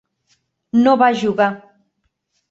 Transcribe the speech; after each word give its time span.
No 0.85 0.93
va 1.01 1.09
jugar. 1.23 1.49